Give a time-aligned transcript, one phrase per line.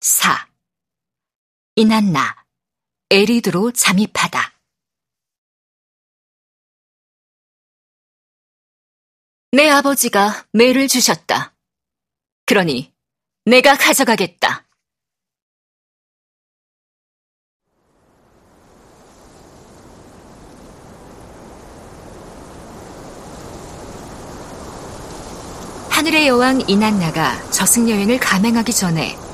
[0.00, 0.48] 4.
[1.74, 2.44] 이난나,
[3.10, 4.52] 에리드로 잠입하다.
[9.52, 11.56] 내 아버지가 매를 주셨다.
[12.46, 12.94] 그러니
[13.44, 14.66] 내가 가져가겠다.
[25.90, 29.27] 하늘의 여왕 이난나가 저승 여행을 감행하기 전에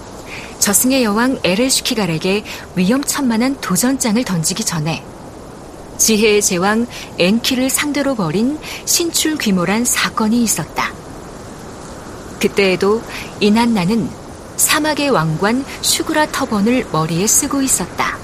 [0.64, 2.42] 저승의 여왕 에르슈키갈에게
[2.74, 5.04] 위험천만한 도전장을 던지기 전에
[5.98, 6.87] 지혜의 제왕
[7.18, 10.90] 엔키를 상대로 벌인 신출 귀몰한 사건이 있었다.
[12.40, 13.02] 그때에도
[13.40, 14.09] 이난나는
[14.56, 18.16] 사막의 왕관 슈그라 터번을 머리에 쓰고 있었다.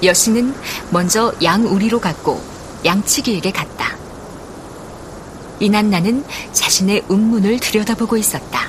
[0.00, 0.54] 여신은
[0.90, 2.40] 먼저 양우리로 갔고
[2.84, 3.96] 양치기에게 갔다.
[5.58, 8.63] 이난나는 자신의 음문을 들여다보고 있었다.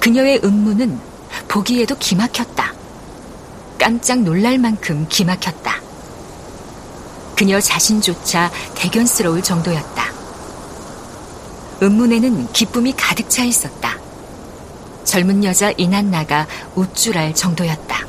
[0.00, 0.98] 그녀의 음문은
[1.46, 2.72] 보기에도 기막혔다.
[3.78, 5.80] 깜짝 놀랄 만큼 기막혔다.
[7.36, 10.04] 그녀 자신조차 대견스러울 정도였다.
[11.82, 13.98] 음문에는 기쁨이 가득 차 있었다.
[15.04, 18.06] 젊은 여자 이난나가 우쭐할 정도였다.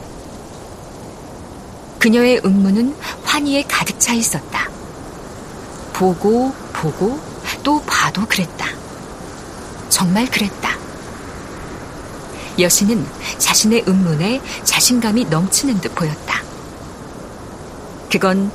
[2.00, 4.70] 그녀의 음문은 환희에 가득 차 있었다.
[5.94, 7.20] 보고 보고
[7.64, 8.68] 또 봐도 그랬다.
[9.90, 10.61] 정말 그랬다.
[12.62, 13.06] 여신은
[13.38, 16.42] 자신의 음문에 자신감이 넘치는 듯 보였다.
[18.12, 18.52] 그건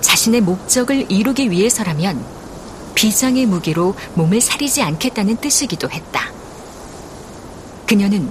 [0.00, 2.24] 자신의 목적을 이루기 위해서라면
[2.94, 6.30] 비장의 무기로 몸을 사리지 않겠다는 뜻이기도 했다.
[7.86, 8.30] 그녀는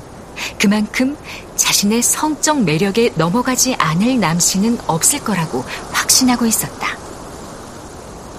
[0.58, 1.18] 그만큼
[1.56, 6.98] 자신의 성적 매력에 넘어가지 않을 남신은 없을 거라고 확신하고 있었다.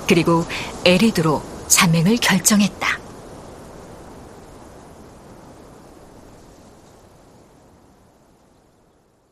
[0.09, 0.47] 그리고
[0.85, 2.99] 에리드로 자맹을 결정했다.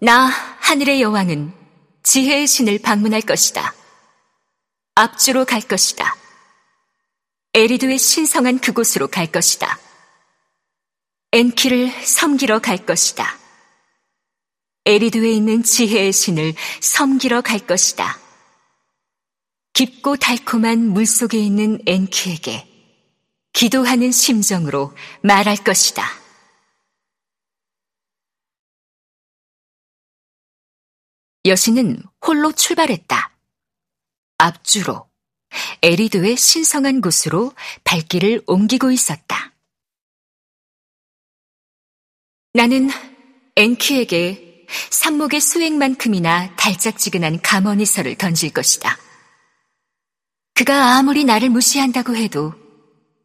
[0.01, 1.53] 나 하늘의 여왕은
[2.05, 3.75] 지혜의 신을 방문할 것이다.
[4.95, 6.17] 앞주로 갈 것이다.
[7.55, 9.79] 에리드의 신성한 그곳으로 갈 것이다.
[11.33, 13.39] 엔키를 섬기러 갈 것이다.
[14.87, 18.19] 에리드에 있는 지혜의 신을 섬기러 갈 것이다.
[19.73, 22.67] 깊고 달콤한 물속에 있는 엔키에게
[23.53, 26.28] 기도하는 심정으로 말할 것이다.
[31.49, 33.35] 여신은 홀로 출발했다.
[34.39, 35.09] 앞주로
[35.83, 37.53] 에리드의 신성한 곳으로
[37.85, 39.53] 발길을 옮기고 있었다.
[42.53, 42.91] 나는
[43.57, 48.97] 엔키에게 산목의 수액만큼이나 달짝지근한 감언이설을 던질 것이다.
[50.55, 52.53] 그가 아무리 나를 무시한다고 해도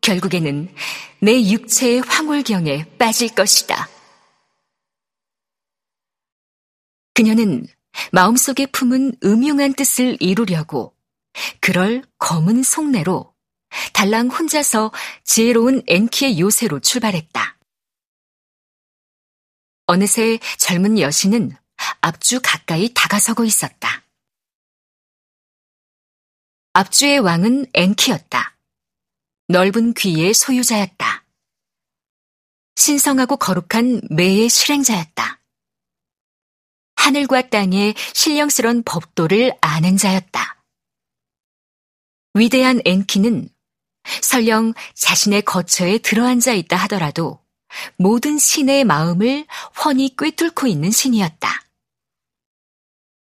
[0.02, 0.74] 결국에는
[1.20, 3.90] 내 육체의 황홀경에 빠질 것이다.
[7.14, 7.68] 그녀는
[8.14, 10.96] 마음속에 품은 음흉한 뜻을 이루려고
[11.60, 13.34] 그럴 검은 속내로
[13.92, 14.92] 달랑 혼자서
[15.24, 17.58] 지혜로운 엔키의 요새로 출발했다.
[19.88, 21.58] 어느새 젊은 여신은
[22.02, 24.04] 앞주 가까이 다가서고 있었다.
[26.74, 28.58] 앞주의 왕은 엔키였다.
[29.48, 31.26] 넓은 귀의 소유자였다.
[32.76, 35.43] 신성하고 거룩한 매의 실행자였다.
[37.04, 40.64] 하늘과 땅의 신령스런 법도를 아는 자였다.
[42.34, 43.50] 위대한 엔키는
[44.22, 47.44] 설령 자신의 거처에 들어앉아 있다 하더라도
[47.98, 49.46] 모든 신의 마음을
[49.84, 51.64] 훤히 꿰뚫고 있는 신이었다.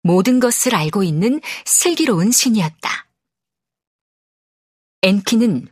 [0.02, 3.08] 모든 것을 알고 있는 슬기로운 신이었다.
[5.02, 5.68] 엔키는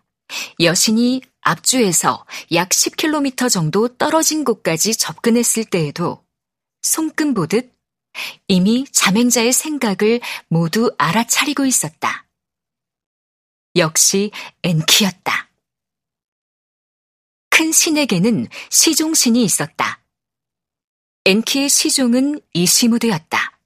[0.60, 6.22] 여신이 앞주에서 약 10km 정도 떨어진 곳까지 접근했을 때에도
[6.82, 7.73] 손금 보듯
[8.48, 12.26] 이미 자맹자의 생각을 모두 알아차리고 있었다.
[13.76, 14.30] 역시
[14.62, 15.50] 엔키였다.
[17.50, 20.02] 큰 신에게는 시종신이 있었다.
[21.24, 23.58] 엔키의 시종은 이시무드였다.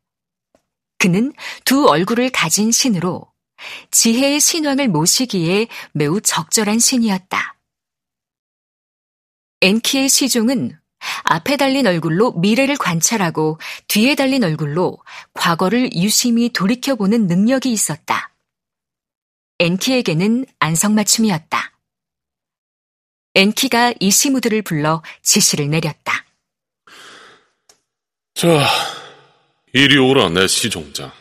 [0.99, 1.33] 그는
[1.65, 3.33] 두 얼굴을 가진 신으로
[3.91, 7.59] 지혜의 신왕을 모시기에 매우 적절한 신이었다.
[9.61, 10.79] 엔키의 시종은
[11.25, 13.59] 앞에 달린 얼굴로 미래를 관찰하고
[13.89, 14.99] 뒤에 달린 얼굴로
[15.35, 18.35] 과거를 유심히 돌이켜보는 능력이 있었다.
[19.59, 21.73] 엔키에게는 안성맞춤이었다.
[23.35, 26.25] 엔키가 이시무드를 불러 지시를 내렸다.
[28.35, 28.67] 자,
[29.73, 31.13] 이리 오라, 내 시종장.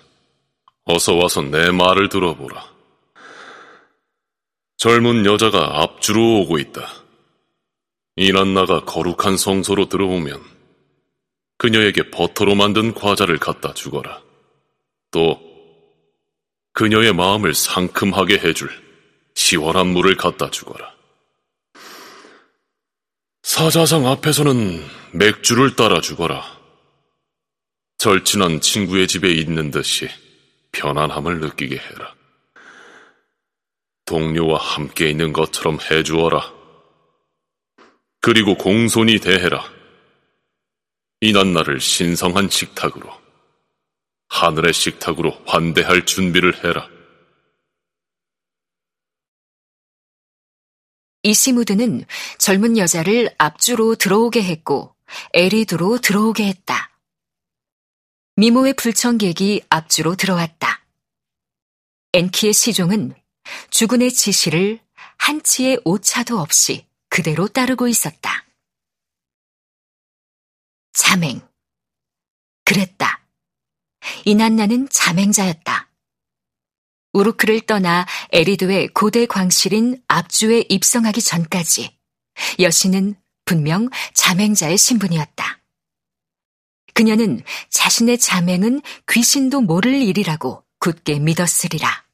[0.85, 2.65] 어서 와서 내 말을 들어보라.
[4.77, 7.06] 젊은 여자가 앞주로 오고 있다.
[8.19, 10.43] 이난나가 거룩한 성소로 들어오면
[11.59, 14.23] 그녀에게 버터로 만든 과자를 갖다 주거라.
[15.11, 15.39] 또
[16.73, 18.69] 그녀의 마음을 상큼하게 해줄
[19.35, 20.95] 시원한 물을 갖다 주거라.
[23.43, 24.83] 사자상 앞에서는
[25.13, 26.43] 맥주를 따라 주거라.
[27.99, 30.09] 절친한 친구의 집에 있는 듯이
[30.71, 32.15] 편안함을 느끼게 해라.
[34.05, 36.56] 동료와 함께 있는 것처럼 해주어라.
[38.19, 39.63] 그리고 공손히 대해라.
[41.21, 43.09] 이난 나를 신성한 식탁으로,
[44.29, 46.89] 하늘의 식탁으로 환대할 준비를 해라.
[51.23, 52.05] 이시무드는
[52.37, 54.95] 젊은 여자를 앞주로 들어오게 했고
[55.33, 56.91] 에리드로 들어오게 했다.
[58.37, 60.85] 미모의 불청객이 앞주로 들어왔다.
[62.13, 63.13] 엔키의 시종은
[63.71, 64.79] 주군의 지시를
[65.17, 66.86] 한치의 오차도 없이
[67.17, 68.45] 그대로 따르고 있었다.
[70.93, 71.41] 자맹.
[72.63, 73.25] 그랬다.
[74.25, 75.89] 이난나는 자맹자였다.
[77.13, 81.97] 우르크를 떠나 에리드의 고대 광실인 압주에 입성하기 전까지
[82.59, 83.15] 여신은
[83.45, 85.59] 분명 자맹자의 신분이었다.
[86.93, 92.05] 그녀는 자신의 자맹은 귀신도 모를 일이라고 굳게 믿었으리라.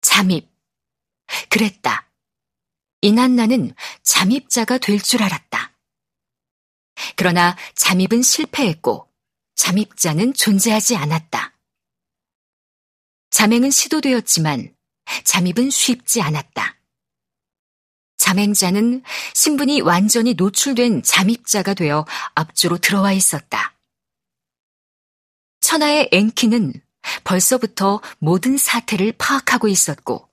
[0.00, 0.48] 잠입.
[1.48, 2.09] 그랬다.
[3.02, 5.76] 이난나는 잠입자가 될 줄 알았다.
[7.16, 9.10] 그러나 잠입은 실패했고
[9.56, 11.54] 잠입자는 존재하지 않았다.
[13.30, 14.74] 잠행은 시도되었지만
[15.24, 16.76] 잠입은 쉽지 않았다.
[18.16, 19.02] 잠행자는
[19.34, 22.04] 신분이 완전히 노출된 잠입자가 되어
[22.34, 23.74] 앞주로 들어와 있었다.
[25.60, 26.74] 천하의 앵키는
[27.24, 30.29] 벌써부터 모든 사태를 파악하고 있었고,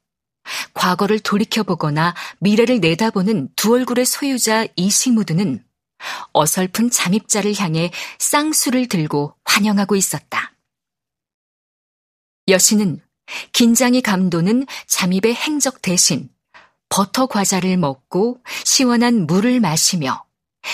[0.74, 5.64] 과거를 돌이켜보거나 미래를 내다보는 두 얼굴의 소유자 이시무드는
[6.34, 10.54] 어설픈 잠입자를 향해 쌍수를 들고 환영하고 있었다.
[12.48, 13.02] 여신은
[13.52, 16.30] 긴장이 감도는 잠입의 행적 대신
[16.90, 20.26] 버터 과자를 먹고 시원한 물을 마시며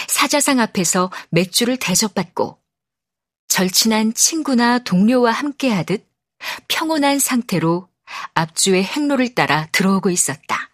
[0.07, 2.59] 사자상 앞에서 맥주를 대접받고
[3.47, 6.07] 절친한 친구나 동료와 함께하듯
[6.67, 7.87] 평온한 상태로
[8.33, 10.71] 앞주의 행로를 따라 들어오고 있었다.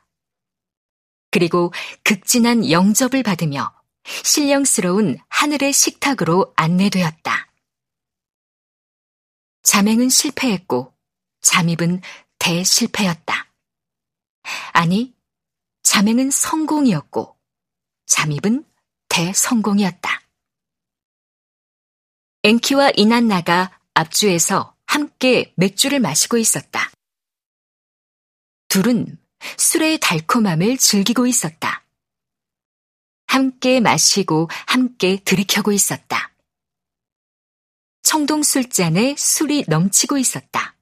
[1.32, 1.72] 그리고
[2.04, 3.74] 극진한 영접을 받으며
[4.24, 7.52] 신령스러운 하늘의 식탁으로 안내되었다.
[9.64, 10.94] 자맹은 실패했고
[11.42, 12.02] 잠입은
[12.40, 13.52] 대실패였다.
[14.74, 15.14] 아니,
[15.84, 17.38] 자맹은 성공이었고
[18.08, 18.66] 잠입은
[19.10, 20.22] 대성공이었다.
[22.44, 26.90] 앵키와 이난나가 앞주에서 함께 맥주를 마시고 있었다.
[28.70, 29.18] 둘은
[29.58, 31.84] 술의 달콤함을 즐기고 있었다.
[33.26, 36.32] 함께 마시고 함께 들이켜고 있었다.
[38.04, 40.76] 청동 술잔에 술이 넘치고 있었다.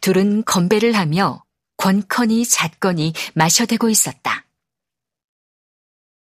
[0.00, 1.44] 둘은 건배를 하며
[1.76, 4.46] 권커니 잣거니 마셔대고 있었다.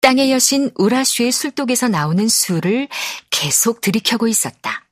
[0.01, 2.89] 땅의 여신 우라슈의 술독에서 나오는 술을
[3.31, 4.86] 계속 들이켜고 있었다.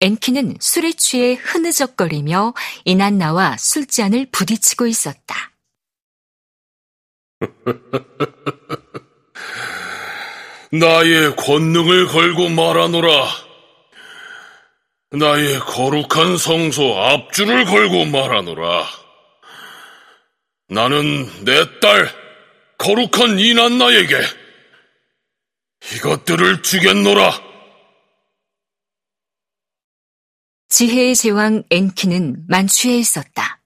[0.00, 2.54] 앤키는 술에 취해 흐느적거리며
[2.84, 5.52] 이난나와 술잔을 부딪히고 있었다.
[10.70, 13.26] 나의 권능을 걸고 말하노라.
[15.12, 18.86] 나의 거룩한 성소 앞줄을 걸고 말하노라.
[20.68, 22.12] 나는 내 딸
[22.76, 24.14] 거룩한 이난나에게
[25.96, 27.47] 이것들을 주겠노라.
[30.68, 33.57] 지혜의 제왕 엔키는 만취해 있었다.